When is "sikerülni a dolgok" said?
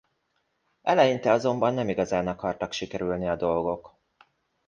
2.73-3.97